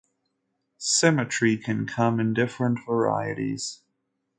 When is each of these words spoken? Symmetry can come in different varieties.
Symmetry 0.79 1.57
can 1.57 1.85
come 1.85 2.19
in 2.19 2.33
different 2.33 2.79
varieties. 2.87 3.83